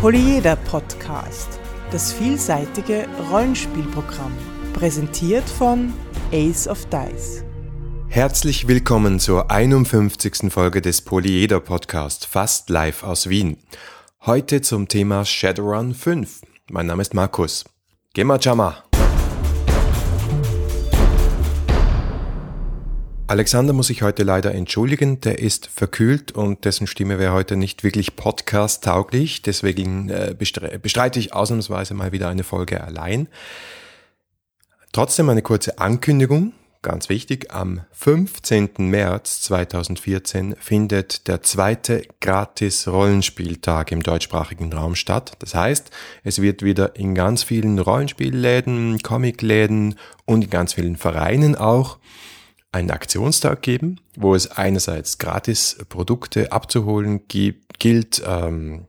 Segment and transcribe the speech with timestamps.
[0.00, 1.58] Polyeder Podcast,
[1.90, 4.30] das vielseitige Rollenspielprogramm,
[4.72, 5.92] präsentiert von
[6.30, 7.42] Ace of Dice.
[8.06, 10.52] Herzlich willkommen zur 51.
[10.52, 13.56] Folge des Polyeder Podcast, fast live aus Wien.
[14.24, 16.42] Heute zum Thema Shadowrun 5.
[16.70, 17.64] Mein Name ist Markus.
[18.14, 18.84] Gemma Jama.
[23.28, 27.84] Alexander muss sich heute leider entschuldigen, der ist verkühlt und dessen Stimme wäre heute nicht
[27.84, 33.28] wirklich podcast-tauglich, deswegen äh, bestreite ich ausnahmsweise mal wieder eine Folge allein.
[34.92, 38.70] Trotzdem eine kurze Ankündigung, ganz wichtig, am 15.
[38.78, 45.32] März 2014 findet der zweite gratis Rollenspieltag im deutschsprachigen Raum statt.
[45.40, 45.90] Das heißt,
[46.24, 51.98] es wird wieder in ganz vielen Rollenspielläden, Comicläden und in ganz vielen Vereinen auch
[52.72, 58.86] einen Aktionstag geben, wo es einerseits gratis Produkte abzuholen gilt, ähm,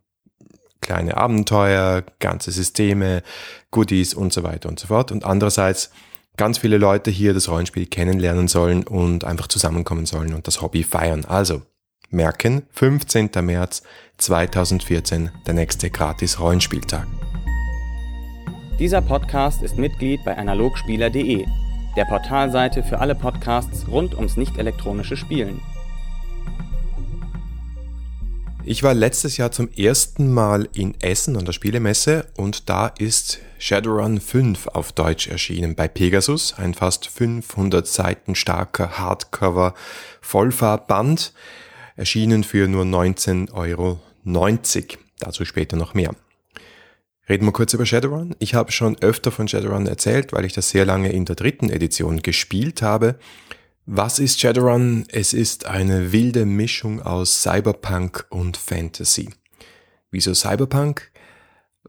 [0.81, 3.23] kleine Abenteuer, ganze Systeme,
[3.71, 5.11] Goodies und so weiter und so fort.
[5.11, 5.91] Und andererseits
[6.37, 10.83] ganz viele Leute hier das Rollenspiel kennenlernen sollen und einfach zusammenkommen sollen und das Hobby
[10.83, 11.25] feiern.
[11.25, 11.61] Also
[12.09, 13.29] merken, 15.
[13.41, 13.83] März
[14.17, 17.07] 2014, der nächste gratis Rollenspieltag.
[18.79, 21.45] Dieser Podcast ist Mitglied bei analogspieler.de
[21.95, 25.61] der Portalseite für alle Podcasts rund ums nicht-elektronische Spielen.
[28.65, 33.39] Ich war letztes Jahr zum ersten Mal in Essen an der Spielemesse und da ist
[33.57, 39.73] Shadowrun 5 auf Deutsch erschienen bei Pegasus, ein fast 500 Seiten starker Hardcover
[40.21, 41.33] Vollfarbband,
[41.95, 43.99] erschienen für nur 19,90 Euro.
[45.19, 46.13] Dazu später noch mehr.
[47.29, 48.35] Reden wir kurz über Shadowrun.
[48.39, 51.69] Ich habe schon öfter von Shadowrun erzählt, weil ich das sehr lange in der dritten
[51.69, 53.19] Edition gespielt habe.
[53.85, 55.05] Was ist Shadowrun?
[55.09, 59.29] Es ist eine wilde Mischung aus Cyberpunk und Fantasy.
[60.09, 61.11] Wieso Cyberpunk?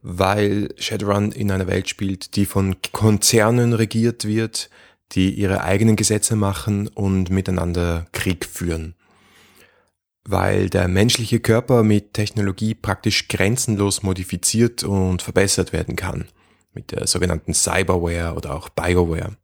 [0.02, 4.68] Weil Shadowrun in einer Welt spielt, die von Konzernen regiert wird,
[5.12, 8.94] die ihre eigenen Gesetze machen und miteinander Krieg führen
[10.30, 16.26] weil der menschliche Körper mit Technologie praktisch grenzenlos modifiziert und verbessert werden kann,
[16.72, 19.36] mit der sogenannten Cyberware oder auch Bioware.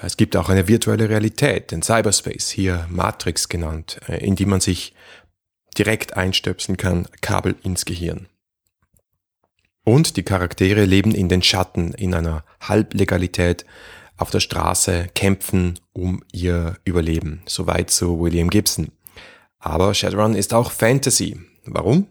[0.00, 4.60] Es gibt auch eine virtuelle Realität, den Cyberspace, hier Matrix genannt, äh, in die man
[4.60, 4.94] sich
[5.78, 8.28] direkt einstöpseln kann, Kabel ins Gehirn.
[9.84, 13.64] Und die Charaktere leben in den Schatten, in einer Halblegalität,
[14.16, 17.42] auf der Straße, kämpfen um ihr Überleben.
[17.46, 18.90] Soweit zu William Gibson.
[19.66, 21.40] Aber Shadowrun ist auch Fantasy.
[21.64, 22.06] Warum?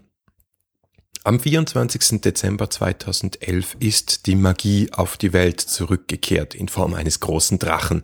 [1.23, 2.19] Am 24.
[2.19, 8.03] Dezember 2011 ist die Magie auf die Welt zurückgekehrt in Form eines großen Drachen.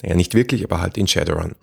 [0.00, 1.56] Naja, nicht wirklich, aber halt in Shadowrun.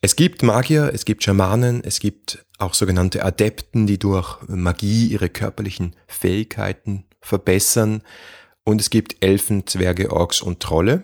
[0.00, 5.28] Es gibt Magier, es gibt Schamanen, es gibt auch sogenannte Adepten, die durch Magie ihre
[5.28, 8.02] körperlichen Fähigkeiten verbessern.
[8.62, 11.02] Und es gibt Elfen, Zwerge, Orks und Trolle.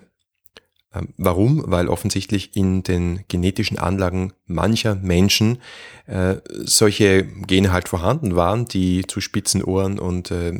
[0.98, 1.64] Ähm, warum?
[1.66, 5.58] Weil offensichtlich in den genetischen Anlagen mancher Menschen
[6.06, 10.52] äh, solche Gene halt vorhanden waren, die zu spitzen Ohren und äh,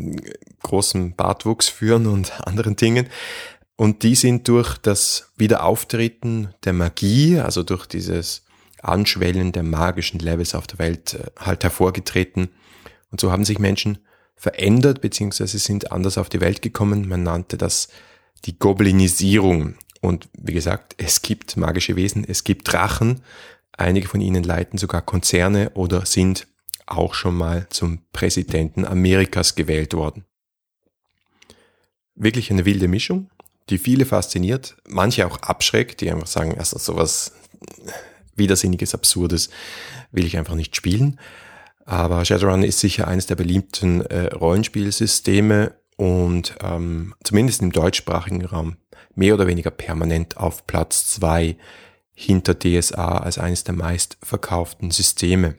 [0.63, 3.09] großem Bartwuchs führen und anderen Dingen.
[3.77, 8.45] Und die sind durch das Wiederauftreten der Magie, also durch dieses
[8.83, 12.49] Anschwellen der magischen Levels auf der Welt äh, halt hervorgetreten.
[13.11, 13.99] Und so haben sich Menschen
[14.37, 17.09] verändert, beziehungsweise sind anders auf die Welt gekommen.
[17.09, 17.89] Man nannte das
[18.45, 19.75] die Goblinisierung.
[20.01, 23.23] Und wie gesagt, es gibt magische Wesen, es gibt Drachen.
[23.73, 26.47] Einige von ihnen leiten sogar Konzerne oder sind
[26.87, 30.25] auch schon mal zum Präsidenten Amerikas gewählt worden.
[32.15, 33.31] Wirklich eine wilde Mischung,
[33.71, 37.33] die viele fasziniert, manche auch abschreckt, die einfach sagen, also sowas
[38.35, 39.51] Widersinniges, Absurdes
[40.11, 41.19] will ich einfach nicht spielen.
[41.85, 48.77] Aber Shadowrun ist sicher eines der beliebten äh, Rollenspielsysteme und ähm, zumindest im deutschsprachigen Raum
[49.17, 51.57] mehr oder weniger permanent auf Platz zwei
[52.15, 55.57] hinter DSA als eines der meistverkauften Systeme.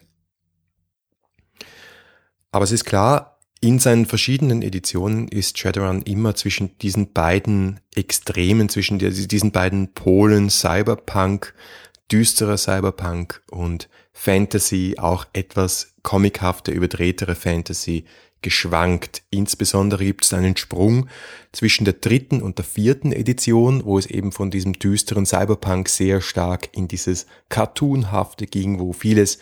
[2.51, 8.69] Aber es ist klar, in seinen verschiedenen Editionen ist Shadowrun immer zwischen diesen beiden Extremen,
[8.69, 11.53] zwischen diesen beiden Polen Cyberpunk,
[12.09, 18.05] düsterer Cyberpunk und Fantasy, auch etwas comichafte, überdrehtere Fantasy
[18.41, 19.23] geschwankt.
[19.29, 21.07] Insbesondere gibt es einen Sprung
[21.51, 26.21] zwischen der dritten und der vierten Edition, wo es eben von diesem düsteren Cyberpunk sehr
[26.21, 29.39] stark in dieses Cartoonhafte ging, wo vieles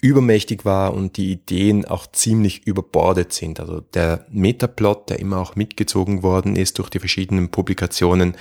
[0.00, 3.60] übermächtig war und die Ideen auch ziemlich überbordet sind.
[3.60, 8.36] Also der Metaplot, der immer auch mitgezogen worden ist durch die verschiedenen Publikationen,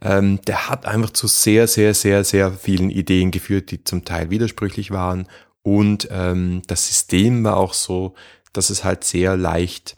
[0.00, 4.30] ähm, der hat einfach zu sehr, sehr, sehr, sehr vielen Ideen geführt, die zum Teil
[4.30, 5.26] widersprüchlich waren.
[5.62, 8.14] Und ähm, das System war auch so,
[8.56, 9.96] dass es halt sehr leicht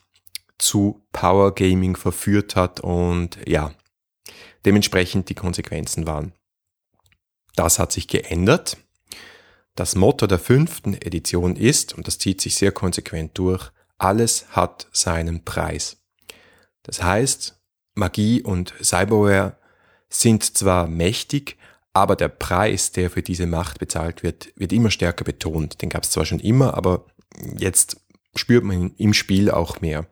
[0.58, 3.72] zu Power Gaming verführt hat und ja,
[4.64, 6.32] dementsprechend die Konsequenzen waren.
[7.54, 8.76] Das hat sich geändert.
[9.76, 14.88] Das Motto der fünften Edition ist, und das zieht sich sehr konsequent durch, alles hat
[14.92, 15.98] seinen Preis.
[16.82, 17.60] Das heißt,
[17.94, 19.56] Magie und Cyberware
[20.08, 21.56] sind zwar mächtig,
[21.92, 25.82] aber der Preis, der für diese Macht bezahlt wird, wird immer stärker betont.
[25.82, 27.06] Den gab es zwar schon immer, aber
[27.56, 28.00] jetzt
[28.38, 30.06] spürt man im Spiel auch mehr.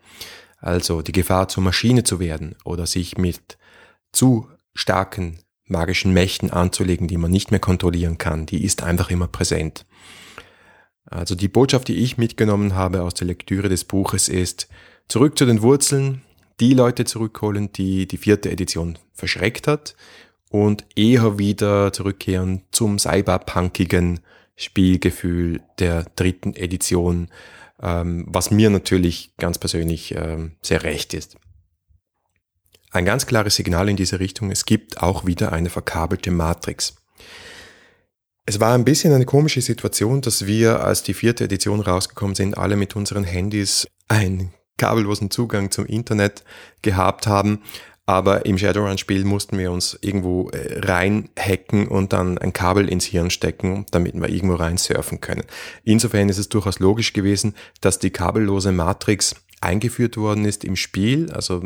[0.58, 3.58] Also die Gefahr zur Maschine zu werden oder sich mit
[4.12, 9.26] zu starken magischen Mächten anzulegen, die man nicht mehr kontrollieren kann, die ist einfach immer
[9.26, 9.84] präsent.
[11.04, 14.68] Also die Botschaft, die ich mitgenommen habe aus der Lektüre des Buches ist,
[15.08, 16.22] zurück zu den Wurzeln,
[16.60, 19.94] die Leute zurückholen, die die vierte Edition verschreckt hat
[20.50, 24.20] und eher wieder zurückkehren zum cyberpunkigen
[24.56, 27.28] Spielgefühl der dritten Edition,
[27.78, 31.36] was mir natürlich ganz persönlich ähm, sehr recht ist.
[32.90, 36.96] Ein ganz klares Signal in diese Richtung, es gibt auch wieder eine verkabelte Matrix.
[38.46, 42.56] Es war ein bisschen eine komische Situation, dass wir, als die vierte Edition rausgekommen sind,
[42.56, 46.44] alle mit unseren Handys einen kabellosen Zugang zum Internet
[46.80, 47.62] gehabt haben.
[48.08, 53.30] Aber im Shadowrun-Spiel mussten wir uns irgendwo äh, reinhacken und dann ein Kabel ins Hirn
[53.30, 55.42] stecken, damit wir irgendwo rein surfen können.
[55.82, 61.32] Insofern ist es durchaus logisch gewesen, dass die kabellose Matrix eingeführt worden ist im Spiel,
[61.32, 61.64] also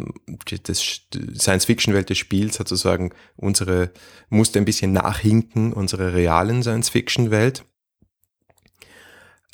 [0.63, 1.03] das
[1.35, 3.91] Science-Fiction-Welt des Spiels sozusagen unsere,
[4.31, 7.65] musste ein bisschen nachhinken, unsere realen Science-Fiction-Welt.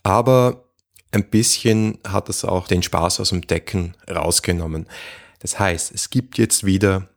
[0.04, 0.68] Aber
[1.10, 4.86] ein bisschen hat es auch den Spaß aus dem Decken rausgenommen.
[5.40, 7.08] Das heißt, es gibt jetzt wieder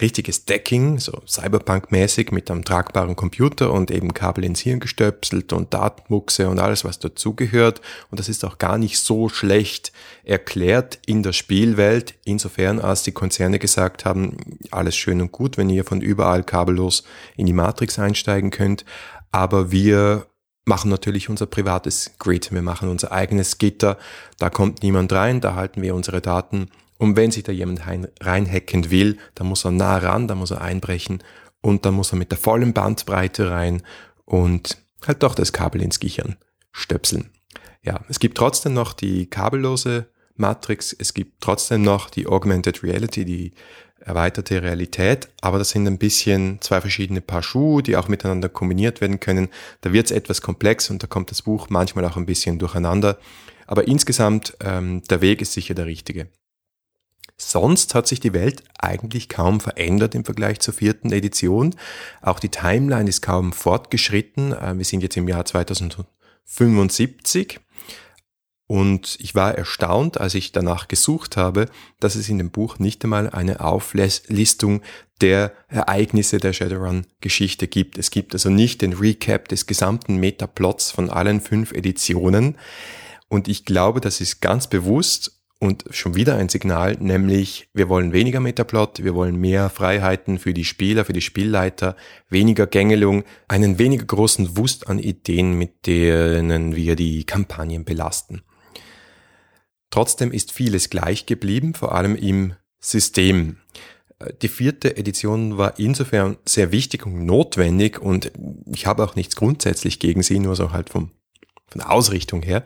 [0.00, 5.72] richtiges Decking, so Cyberpunk-mäßig mit einem tragbaren Computer und eben Kabel ins Hirn gestöpselt und
[5.72, 7.80] Datenmuchse und alles, was dazugehört.
[8.10, 9.92] Und das ist auch gar nicht so schlecht
[10.24, 14.36] erklärt in der Spielwelt, insofern als die Konzerne gesagt haben,
[14.70, 17.04] alles schön und gut, wenn ihr von überall kabellos
[17.36, 18.84] in die Matrix einsteigen könnt,
[19.32, 20.26] aber wir
[20.66, 23.96] machen natürlich unser privates Grid, wir machen unser eigenes Gitter,
[24.38, 27.82] da kommt niemand rein, da halten wir unsere Daten und wenn sich da jemand
[28.20, 31.22] reinhacken will, dann muss er nah ran, dann muss er einbrechen
[31.60, 33.82] und dann muss er mit der vollen Bandbreite rein
[34.24, 36.36] und halt doch das Kabel ins Gehirn
[36.72, 37.30] stöpseln.
[37.82, 43.24] Ja, es gibt trotzdem noch die kabellose Matrix, es gibt trotzdem noch die Augmented Reality,
[43.24, 43.52] die
[43.98, 49.00] erweiterte Realität, aber das sind ein bisschen zwei verschiedene Paar Schuhe, die auch miteinander kombiniert
[49.00, 49.48] werden können.
[49.80, 53.18] Da wird es etwas komplex und da kommt das Buch manchmal auch ein bisschen durcheinander.
[53.66, 56.28] Aber insgesamt, ähm, der Weg ist sicher der richtige.
[57.36, 61.74] Sonst hat sich die Welt eigentlich kaum verändert im Vergleich zur vierten Edition.
[62.22, 64.52] Auch die Timeline ist kaum fortgeschritten.
[64.52, 67.60] Äh, wir sind jetzt im Jahr 2075.
[68.68, 71.68] Und ich war erstaunt, als ich danach gesucht habe,
[72.00, 74.82] dass es in dem Buch nicht einmal eine Auflistung
[75.20, 77.96] der Ereignisse der Shadowrun-Geschichte gibt.
[77.96, 82.56] Es gibt also nicht den Recap des gesamten Metaplots von allen fünf Editionen.
[83.28, 88.12] Und ich glaube, das ist ganz bewusst und schon wieder ein Signal, nämlich wir wollen
[88.12, 91.96] weniger Metaplot, wir wollen mehr Freiheiten für die Spieler, für die Spielleiter,
[92.28, 98.42] weniger Gängelung, einen weniger großen Wust an Ideen, mit denen wir die Kampagnen belasten.
[99.90, 103.56] Trotzdem ist vieles gleich geblieben, vor allem im System.
[104.42, 108.30] Die vierte Edition war insofern sehr wichtig und notwendig und
[108.66, 111.12] ich habe auch nichts grundsätzlich gegen sie, nur so halt vom,
[111.68, 112.62] von der Ausrichtung her,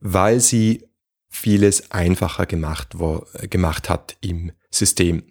[0.00, 0.87] weil sie
[1.28, 5.24] vieles einfacher gemacht, wo, gemacht hat im System.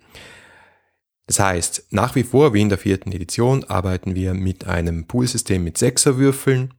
[1.25, 5.63] Das heißt, nach wie vor, wie in der vierten Edition, arbeiten wir mit einem Poolsystem
[5.63, 6.73] mit Sechserwürfeln.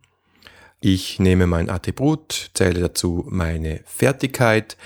[0.80, 4.76] Ich nehme mein Attribut, zähle dazu meine Fertigkeit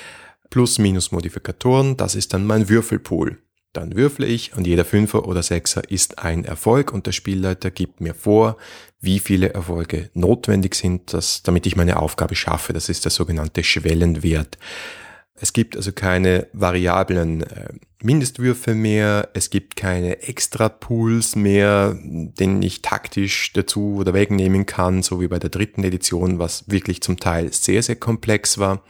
[0.50, 1.96] plus minus Modifikatoren.
[1.96, 3.38] Das ist dann mein Würfelpool.
[3.72, 8.00] Dann würfle ich und jeder Fünfer oder Sechser ist ein Erfolg und der Spielleiter gibt
[8.00, 8.58] mir vor,
[9.00, 12.74] wie viele Erfolge notwendig sind, dass, damit ich meine Aufgabe schaffe.
[12.74, 14.58] Das ist der sogenannte Schwellenwert.
[15.34, 22.82] Es gibt also keine variablen äh, Mindestwürfe mehr, es gibt keine Extra-Pools mehr, den ich
[22.82, 27.52] taktisch dazu oder wegnehmen kann, so wie bei der dritten Edition, was wirklich zum Teil
[27.52, 28.84] sehr, sehr komplex war.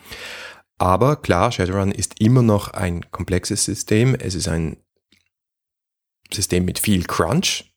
[0.82, 4.16] Aber klar, Shadowrun ist immer noch ein komplexes System.
[4.16, 4.78] Es ist ein
[6.34, 7.72] System mit viel Crunch.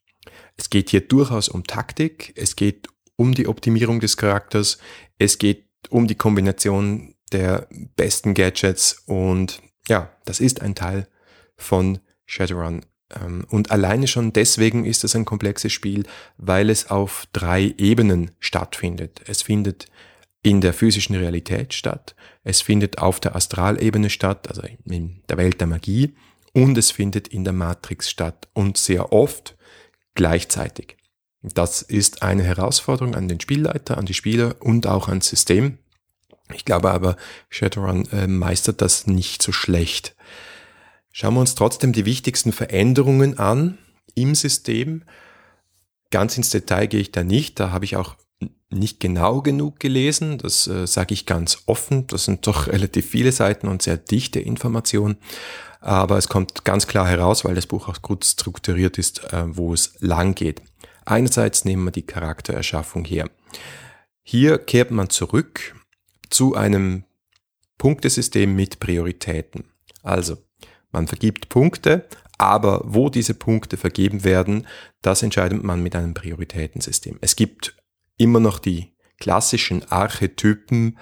[0.58, 2.34] Es geht hier durchaus um Taktik.
[2.36, 4.80] Es geht um die Optimierung des Charakters.
[5.20, 9.04] Es geht um die Kombination der besten Gadgets.
[9.06, 11.08] Und ja, das ist ein Teil
[11.58, 12.88] von Shadowrun.
[13.14, 16.08] Ähm, und alleine schon deswegen ist es ein komplexes Spiel,
[16.38, 19.22] weil es auf drei Ebenen stattfindet.
[19.28, 19.86] Es findet
[20.46, 25.60] in der physischen Realität statt, es findet auf der Astralebene statt, also in der Welt
[25.60, 26.16] der Magie,
[26.54, 29.58] und es findet in der Matrix statt und sehr oft
[30.14, 30.98] gleichzeitig.
[31.42, 35.80] Das ist eine Herausforderung an den Spielleiter, an die Spieler und auch ans System.
[36.54, 37.18] Ich glaube aber,
[37.50, 40.16] Shadowrun äh, meistert das nicht so schlecht.
[41.12, 43.80] Schauen wir uns trotzdem die wichtigsten Veränderungen an
[44.14, 45.02] im System.
[46.12, 48.16] Ganz ins Detail gehe ich da nicht, da habe ich auch
[48.76, 53.32] nicht genau genug gelesen, das äh, sage ich ganz offen, das sind doch relativ viele
[53.32, 55.18] Seiten und sehr dichte Informationen,
[55.82, 59.74] aber es kommt ganz klar heraus, weil das Buch auch gut strukturiert ist, äh, wo
[59.74, 60.62] es lang geht.
[61.06, 63.30] Einerseits nehmen wir die Charaktererschaffung her.
[64.24, 65.76] Hier kehrt man zurück
[66.30, 67.04] zu einem
[67.78, 69.66] Punktesystem mit Prioritäten.
[70.02, 70.38] Also,
[70.92, 74.66] man vergibt Punkte, aber wo diese Punkte vergeben werden,
[75.02, 77.18] das entscheidet man mit einem Prioritätensystem.
[77.22, 77.78] Es gibt
[78.18, 80.98] immer noch die klassischen Archetypen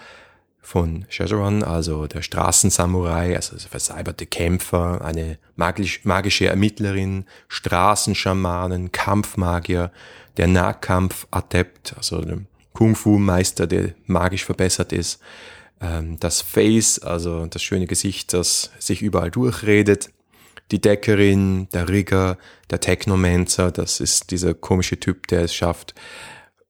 [0.63, 9.91] von Shadowrun, also der Straßensamurai, also versalberte Kämpfer, eine magisch, magische Ermittlerin, Straßenschamanen, Kampfmagier,
[10.37, 12.39] der Nahkampfadept, also der
[12.73, 15.19] Kung-Fu-Meister, der magisch verbessert ist,
[15.81, 20.11] ähm, das Face, also das schöne Gesicht, das sich überall durchredet,
[20.71, 22.37] die Deckerin, der Rigger,
[22.69, 25.93] der Technomancer, das ist dieser komische Typ, der es schafft,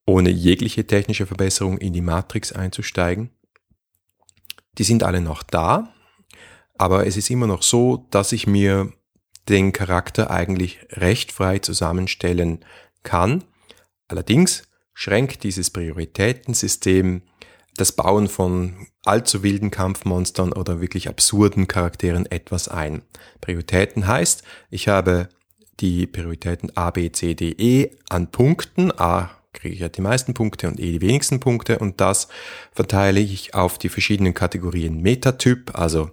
[0.06, 3.30] ohne jegliche technische Verbesserung in die Matrix einzusteigen.
[4.78, 5.94] Die sind alle noch da,
[6.78, 8.92] aber es ist immer noch so, dass ich mir
[9.50, 12.66] den Charakter eigentlich recht frei zusammenstellen
[13.04, 13.44] kann.
[14.08, 17.24] Allerdings schränkt dieses Prioritätensystem
[17.76, 23.02] das Bauen von allzu wilden Kampfmonstern oder wirklich absurden Charakteren etwas ein.
[23.42, 25.30] Prioritäten heißt, ich habe
[25.80, 28.92] die Prioritäten A, B, C, D, E an Punkten.
[28.92, 32.28] A kriege ich ja die meisten Punkte und E die wenigsten Punkte und das
[32.72, 36.12] verteile ich auf die verschiedenen Kategorien Metatyp, also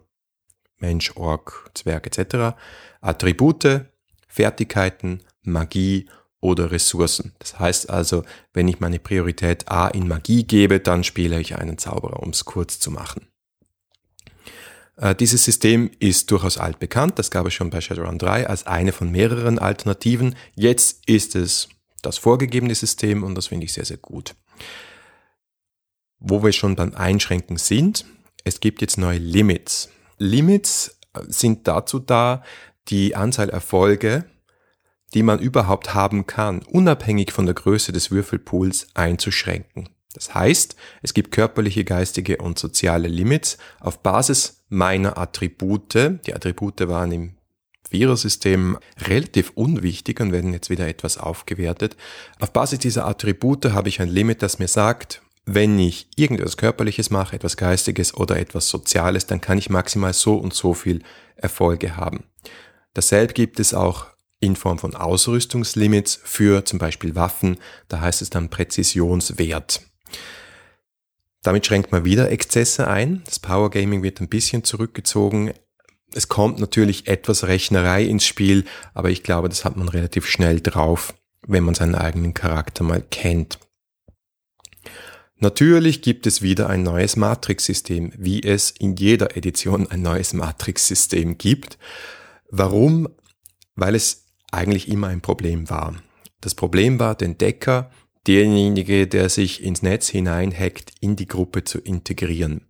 [0.79, 2.57] Mensch, Ork, Zwerg etc.,
[3.01, 3.87] Attribute,
[4.29, 6.09] Fertigkeiten, Magie
[6.41, 7.35] oder Ressourcen.
[7.39, 11.79] Das heißt also, wenn ich meine Priorität A in Magie gebe, dann spiele ich einen
[11.79, 13.27] Zauberer, um es kurz zu machen.
[14.97, 18.93] Äh, dieses System ist durchaus altbekannt, das gab es schon bei Shadowrun 3 als eine
[18.93, 20.37] von mehreren Alternativen.
[20.55, 21.69] Jetzt ist es
[22.03, 24.35] das vorgegebene System und das finde ich sehr, sehr gut.
[26.19, 28.05] Wo wir schon beim Einschränken sind,
[28.45, 29.91] es gibt jetzt neue Limits.
[30.19, 32.43] Limits äh, sind dazu da,
[32.89, 34.25] die Anzahl Erfolge,
[35.15, 39.89] die man überhaupt haben kann, unabhängig von der Größe des Würfelpools einzuschränken.
[40.15, 46.21] Das heißt, es gibt körperliche, geistige und soziale Limits auf Basis meiner Attribute.
[46.27, 47.37] Die Attribute waren im
[47.91, 51.97] Vierersystem relativ unwichtig und werden jetzt wieder etwas aufgewertet.
[52.39, 57.11] Auf Basis dieser Attribute habe ich ein Limit, das mir sagt, wenn ich irgendetwas Körperliches
[57.11, 61.03] mache, etwas Geistiges oder etwas Soziales, dann kann ich maximal so und so viel
[61.37, 62.25] Erfolge haben.
[62.95, 64.07] Dasselbe gibt es auch
[64.41, 67.59] in Form von Ausrüstungslimits für zum Beispiel Waffen.
[67.89, 69.83] Da heißt es dann Präzisionswert.
[71.43, 73.23] Damit schränkt man wieder Exzesse ein.
[73.25, 75.53] Das Power Gaming wird ein bisschen zurückgezogen
[76.15, 78.65] es kommt natürlich etwas Rechnerei ins Spiel,
[78.95, 81.15] aber ich glaube, das hat man relativ schnell drauf,
[81.47, 83.59] wenn man seinen eigenen Charakter mal kennt.
[85.39, 91.39] Natürlich gibt es wieder ein neues Matrix-System, wie es in jeder Edition ein neues Matrix-System
[91.39, 91.79] gibt.
[92.51, 93.09] Warum?
[93.75, 95.95] Weil es eigentlich immer ein Problem war.
[96.43, 97.91] Das Problem war, den Decker,
[98.27, 102.67] derjenige, der sich ins Netz hineinhackt, in die Gruppe zu integrieren.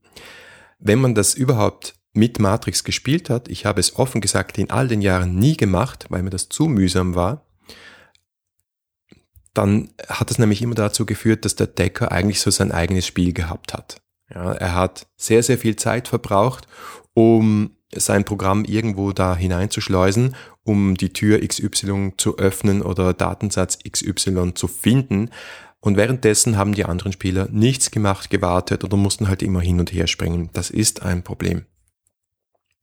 [0.79, 3.49] Wenn man das überhaupt mit Matrix gespielt hat.
[3.49, 6.67] Ich habe es offen gesagt in all den Jahren nie gemacht, weil mir das zu
[6.67, 7.47] mühsam war.
[9.55, 13.33] Dann hat es nämlich immer dazu geführt, dass der Decker eigentlich so sein eigenes Spiel
[13.33, 14.01] gehabt hat.
[14.33, 16.69] Ja, er hat sehr, sehr viel Zeit verbraucht,
[17.15, 24.55] um sein Programm irgendwo da hineinzuschleusen, um die Tür XY zu öffnen oder Datensatz XY
[24.55, 25.31] zu finden.
[25.81, 29.93] Und währenddessen haben die anderen Spieler nichts gemacht, gewartet oder mussten halt immer hin und
[29.93, 30.51] her springen.
[30.53, 31.65] Das ist ein Problem.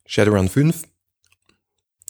[0.10, 0.84] Shadowrun 5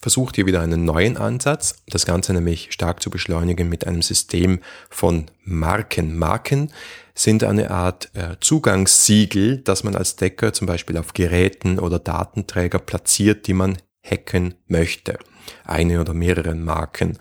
[0.04, 4.60] versucht hier wieder einen neuen Ansatz, das Ganze nämlich stark zu beschleunigen mit einem System
[4.92, 6.16] von Marken.
[6.16, 6.72] Marken
[7.16, 12.78] sind eine Art äh, Zugangssiegel, das man als Decker zum Beispiel auf Geräten oder Datenträger
[12.78, 15.18] platziert, die man hacken möchte.
[15.66, 17.18] Eine oder mehrere Marken.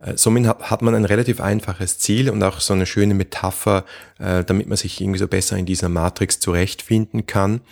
[0.00, 3.84] Äh, somit hat man ein relativ einfaches Ziel und auch so eine schöne Metapher,
[4.18, 7.62] äh, damit man sich irgendwie so besser in dieser Matrix zurechtfinden kann.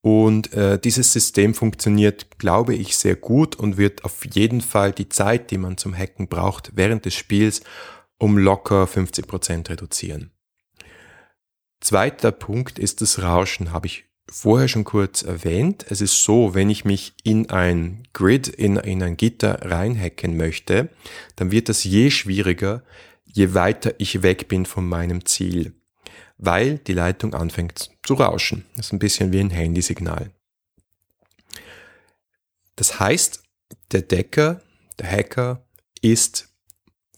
[0.00, 5.08] Und äh, dieses System funktioniert, glaube ich, sehr gut und wird auf jeden Fall die
[5.08, 7.62] Zeit, die man zum Hacken braucht, während des Spiels
[8.18, 10.30] um locker 50 Prozent reduzieren.
[11.80, 15.86] Zweiter Punkt ist das Rauschen, habe ich vorher schon kurz erwähnt.
[15.88, 20.90] Es ist so, wenn ich mich in ein Grid, in, in ein Gitter reinhacken möchte,
[21.36, 22.82] dann wird das je schwieriger,
[23.24, 25.72] je weiter ich weg bin von meinem Ziel,
[26.38, 28.64] weil die Leitung anfängt zu rauschen.
[28.76, 30.30] Das ist ein bisschen wie ein Handysignal.
[32.76, 33.42] Das heißt,
[33.92, 34.62] der Decker,
[34.98, 35.66] der Hacker
[36.00, 36.48] ist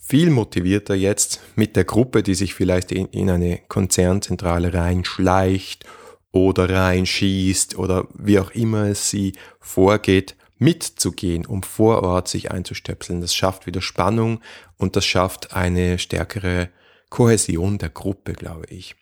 [0.00, 5.84] viel motivierter jetzt mit der Gruppe, die sich vielleicht in, in eine Konzernzentrale reinschleicht
[6.32, 13.20] oder reinschießt oder wie auch immer es sie vorgeht, mitzugehen, um vor Ort sich einzustöpseln.
[13.20, 14.40] Das schafft wieder Spannung
[14.76, 16.70] und das schafft eine stärkere
[17.08, 18.96] Kohäsion der Gruppe, glaube ich.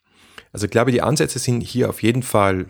[0.52, 2.66] Also ich glaube, die Ansätze sind hier auf jeden Fall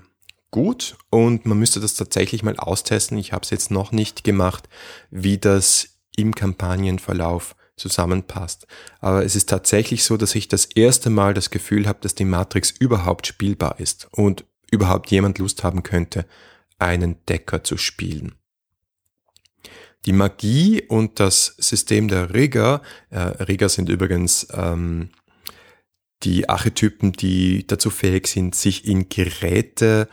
[0.51, 3.19] gut und man müsste das tatsächlich mal austesten.
[3.19, 4.69] Ich habe es jetzt noch nicht gemacht,
[5.11, 8.67] wie das im Kampagnenverlauf zusammenpasst.
[9.01, 12.25] Aber es ist tatsächlich so, dass ich das erste Mal das Gefühl habe, dass die
[12.25, 16.27] Matrix überhaupt spielbar ist und überhaupt jemand Lust haben könnte,
[16.79, 18.35] einen Decker zu spielen.
[20.07, 25.11] Die Magie und das System der Rigger, äh, Rigger sind übrigens ähm,
[26.23, 30.09] die Archetypen, die dazu fähig sind, sich in Geräte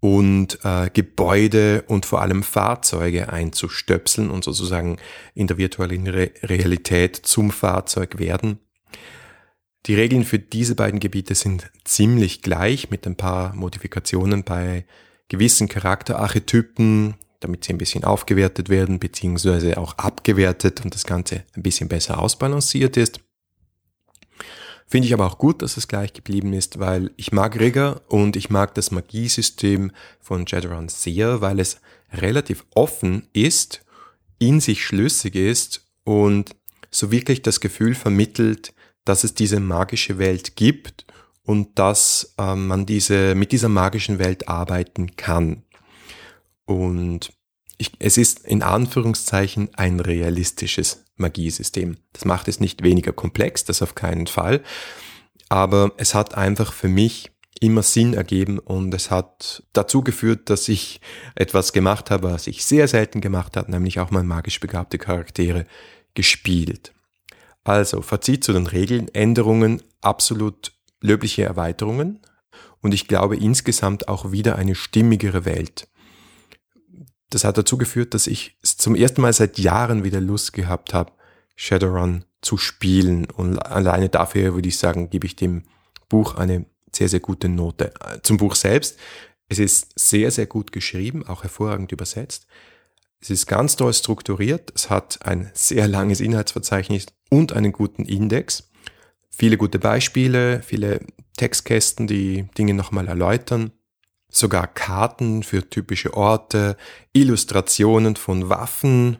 [0.00, 4.98] und äh, Gebäude und vor allem Fahrzeuge einzustöpseln und sozusagen
[5.34, 8.60] in der virtuellen Re Realität zum Fahrzeug werden.
[9.86, 14.84] Die Regeln für diese beiden Gebiete sind ziemlich gleich mit ein paar Modifikationen bei
[15.28, 21.62] gewissen Charakterarchetypen, damit sie ein bisschen aufgewertet werden, beziehungsweise auch abgewertet und das Ganze ein
[21.62, 23.20] bisschen besser ausbalanciert ist.
[24.88, 28.36] Finde ich aber auch gut, dass es gleich geblieben ist, weil ich mag Rigger und
[28.36, 31.80] ich mag das Magiesystem von Shadowrun sehr, weil es
[32.10, 33.84] relativ offen ist,
[34.38, 36.56] in sich schlüssig ist und
[36.90, 38.72] so wirklich das Gefühl vermittelt,
[39.04, 41.04] dass es diese magische Welt gibt
[41.42, 45.64] und dass äh, man diese, mit dieser magischen Welt arbeiten kann.
[46.64, 47.32] Und
[47.76, 51.96] ich, es ist in Anführungszeichen ein realistisches Magiesystem.
[52.12, 54.62] Das macht es nicht weniger komplex, das auf keinen Fall.
[55.48, 60.68] Aber es hat einfach für mich immer Sinn ergeben und es hat dazu geführt, dass
[60.68, 61.00] ich
[61.34, 65.66] etwas gemacht habe, was ich sehr selten gemacht habe, nämlich auch mal magisch begabte Charaktere
[66.14, 66.92] gespielt.
[67.64, 72.20] Also, Fazit zu den Regeln, Änderungen, absolut löbliche Erweiterungen
[72.80, 75.88] und ich glaube insgesamt auch wieder eine stimmigere Welt
[77.30, 81.12] das hat dazu geführt, dass ich zum ersten Mal seit Jahren wieder Lust gehabt habe,
[81.56, 83.26] Shadowrun zu spielen.
[83.26, 85.64] Und alleine dafür würde ich sagen, gebe ich dem
[86.08, 86.64] Buch eine
[86.94, 87.92] sehr, sehr gute Note.
[88.22, 88.98] Zum Buch selbst.
[89.48, 92.46] Es ist sehr, sehr gut geschrieben, auch hervorragend übersetzt.
[93.20, 94.72] Es ist ganz toll strukturiert.
[94.74, 98.70] Es hat ein sehr langes Inhaltsverzeichnis und einen guten Index.
[99.30, 101.00] Viele gute Beispiele, viele
[101.36, 103.72] Textkästen, die Dinge nochmal erläutern
[104.30, 106.76] sogar Karten für typische Orte,
[107.12, 109.18] Illustrationen von Waffen,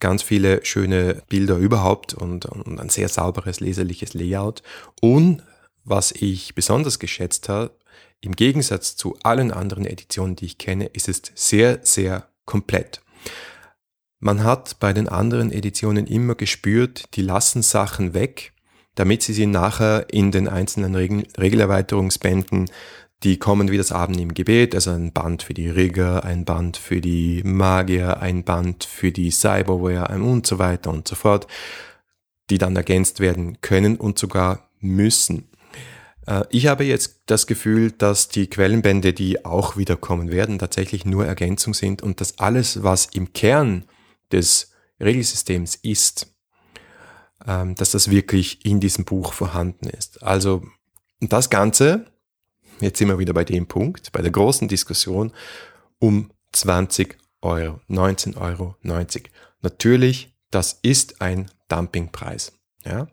[0.00, 4.62] ganz viele schöne Bilder überhaupt und, und ein sehr sauberes leserliches Layout.
[5.00, 5.42] Und
[5.84, 7.76] was ich besonders geschätzt habe,
[8.20, 13.00] im Gegensatz zu allen anderen Editionen, die ich kenne, ist es sehr, sehr komplett.
[14.20, 18.52] Man hat bei den anderen Editionen immer gespürt, die lassen Sachen weg,
[18.94, 22.70] damit sie sie nachher in den einzelnen Regel Regelerweiterungsbänden
[23.22, 26.76] die kommen wie das Abend im Gebet, also ein Band für die Rigger, ein Band
[26.76, 31.46] für die Magier, ein Band für die Cyberware und so weiter und so fort,
[32.50, 35.48] die dann ergänzt werden können und sogar müssen.
[36.26, 41.26] Äh, ich habe jetzt das Gefühl, dass die Quellenbände, die auch wiederkommen werden, tatsächlich nur
[41.26, 43.84] Ergänzung sind und dass alles, was im Kern
[44.32, 46.34] des Regelsystems ist,
[47.46, 50.22] ähm, dass das wirklich in diesem Buch vorhanden ist.
[50.22, 50.64] Also
[51.20, 52.11] das Ganze
[52.82, 55.32] jetzt sind wir wieder bei dem Punkt, bei der großen Diskussion
[55.98, 58.76] um 20 Euro, 19,90 Euro.
[59.62, 62.52] Natürlich, das ist ein Dumpingpreis.
[62.84, 63.08] Ja?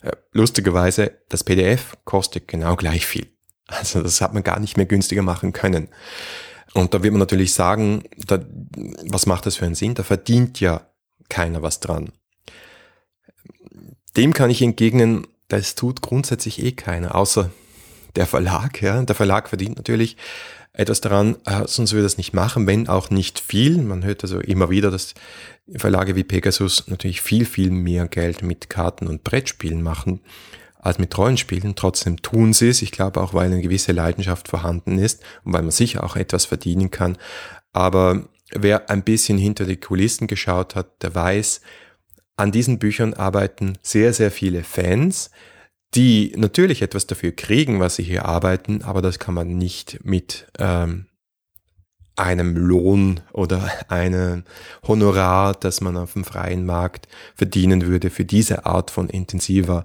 [0.00, 3.28] Äh, lustigerweise, das PDF kostet genau gleich viel.
[3.66, 5.88] Also das hat man gar nicht mehr günstiger machen können.
[6.74, 8.44] Und da wird man natürlich sagen, da,
[9.06, 9.94] was macht das für einen Sinn?
[9.94, 10.88] Da verdient ja
[11.28, 12.12] keiner was dran.
[14.16, 17.50] Dem kann ich entgegnen, das tut grundsätzlich eh keiner, außer
[18.16, 20.16] der Verlag, ja, der Verlag verdient natürlich
[20.72, 23.78] etwas daran, äh, sonst würde das nicht machen, wenn auch nicht viel.
[23.78, 25.14] Man hört also immer wieder, dass
[25.76, 30.20] Verlage wie Pegasus natürlich viel, viel mehr Geld mit Karten und Brettspielen machen
[30.78, 31.76] als mit Rollenspielen.
[31.76, 32.82] Trotzdem tun sie es.
[32.82, 36.44] Ich glaube auch, weil eine gewisse Leidenschaft vorhanden ist und weil man sicher auch etwas
[36.44, 37.16] verdienen kann.
[37.72, 41.60] Aber wer ein bisschen hinter die Kulissen geschaut hat, der weiß,
[42.36, 45.30] an diesen Büchern arbeiten sehr, sehr viele Fans,
[45.94, 50.46] die natürlich etwas dafür kriegen, was sie hier arbeiten, aber das kann man nicht mit
[50.58, 51.06] ähm,
[52.16, 54.44] einem Lohn oder einem
[54.86, 59.84] Honorar, das man auf dem freien Markt verdienen würde für diese Art von intensiver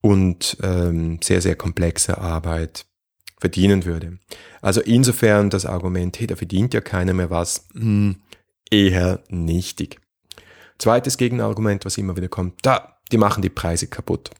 [0.00, 2.86] und ähm, sehr, sehr komplexer Arbeit
[3.40, 4.18] verdienen würde.
[4.60, 8.16] Also insofern das Argument, hey, da verdient ja keiner mehr was, mh, hm,
[8.70, 10.00] eher nichtig.
[10.78, 14.30] Zweites Gegenargument, was immer wieder kommt, da, die machen die Preise kaputt.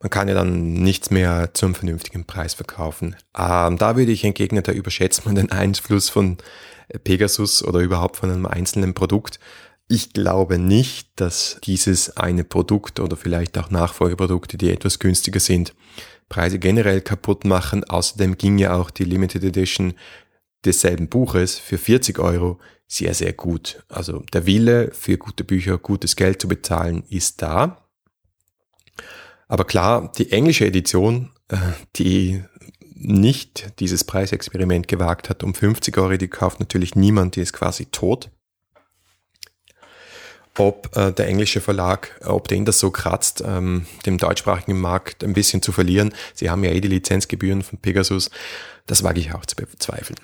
[0.00, 3.16] Man kann ja dann nichts mehr zum vernünftigen Preis verkaufen.
[3.36, 6.36] Ähm, da würde ich entgegnen, da überschätzt man den Einfluss von
[7.04, 9.40] Pegasus oder überhaupt von einem einzelnen Produkt.
[9.88, 15.74] Ich glaube nicht, dass dieses eine Produkt oder vielleicht auch Nachfolgeprodukte, die etwas günstiger sind,
[16.28, 17.84] Preise generell kaputt machen.
[17.84, 19.94] Außerdem ging ja auch die Limited Edition
[20.64, 23.82] desselben Buches für 40 Euro sehr, sehr gut.
[23.88, 27.85] Also der Wille für gute Bücher, gutes Geld zu bezahlen ist da.
[29.48, 31.56] Aber klar, die englische Edition, äh,
[31.96, 32.42] die
[32.94, 37.86] nicht dieses Preisexperiment gewagt hat, um 50 Euro, die kauft natürlich niemand, die ist quasi
[37.86, 38.30] tot.
[40.58, 45.34] Ob äh, der englische Verlag, ob den das so kratzt, ähm, dem deutschsprachigen Markt ein
[45.34, 46.14] bisschen zu verlieren.
[46.34, 48.30] Sie haben ja eh die Lizenzgebühren von Pegasus.
[48.86, 50.18] Das wage ich auch zu bezweifeln.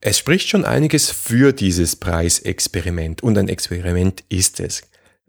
[0.00, 4.82] Es spricht schon einiges für dieses Preisexperiment und ein Experiment ist es.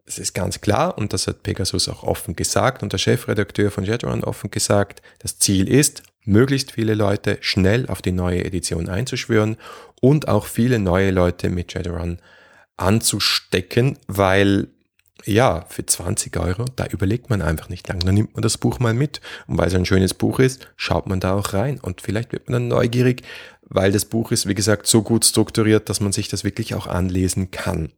[0.05, 3.85] Es ist ganz klar, und das hat Pegasus auch offen gesagt und der Chefredakteur von
[3.85, 9.57] Shadowrun offen gesagt, das Ziel ist, möglichst viele Leute schnell auf die neue Edition einzuschwören
[10.01, 12.19] und auch viele neue Leute mit Shadowrun
[12.77, 14.67] anzustecken, weil
[15.23, 17.99] ja, für 20 Euro, da überlegt man einfach nicht lang.
[17.99, 19.21] Dann nimmt man das Buch mal mit.
[19.47, 21.79] Und weil es ein schönes Buch ist, schaut man da auch rein.
[21.79, 23.23] Und vielleicht wird man dann neugierig,
[23.63, 26.85] weil das Buch ist, wie gesagt, so gut strukturiert, dass man sich das wirklich auch
[26.85, 27.91] anlesen kann.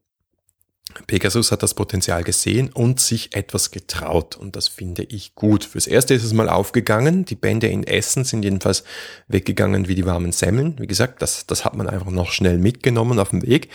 [1.06, 5.64] Pegasus hat das Potenzial gesehen und sich etwas getraut und das finde ich gut.
[5.64, 7.26] Fürs Erste ist es mal aufgegangen.
[7.26, 8.84] Die Bände in Essen sind jedenfalls
[9.28, 10.76] weggegangen wie die warmen Semmeln.
[10.80, 13.70] Wie gesagt, das, das hat man einfach noch schnell mitgenommen auf dem Weg.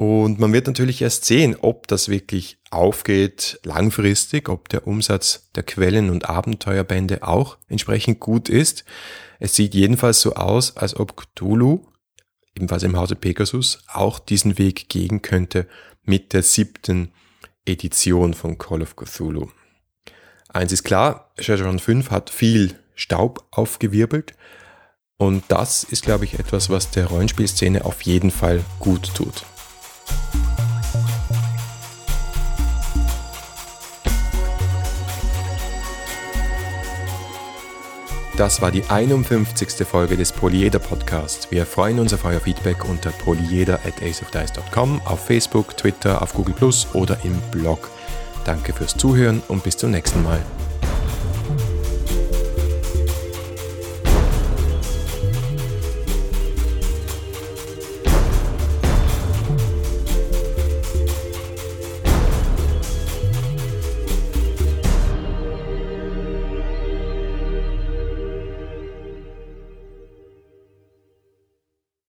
[0.00, 5.62] Und man wird natürlich erst sehen, ob das wirklich aufgeht langfristig, ob der Umsatz der
[5.62, 8.86] Quellen- und Abenteuerbände auch entsprechend gut ist.
[9.40, 11.80] Es sieht jedenfalls so aus, als ob Cthulhu,
[12.56, 15.66] ebenfalls im Hause Pegasus, auch diesen Weg gehen könnte
[16.10, 17.12] mit der siebten
[17.64, 19.48] Edition von Call of Cthulhu.
[20.48, 24.34] Eins ist klar, Shadowrun 5 hat viel Staub aufgewirbelt
[25.18, 29.44] und das ist, glaube ich, etwas, was der Rollenspielszene auf jeden Fall gut tut.
[38.40, 39.86] Das war die 51.
[39.86, 41.50] Folge des Polyeder Podcasts.
[41.50, 46.54] Wir freuen uns auf euer Feedback unter polyeder at aceofdice.com, auf Facebook, Twitter, auf Google
[46.54, 47.90] Plus oder im Blog.
[48.46, 50.40] Danke fürs Zuhören und bis zum nächsten Mal.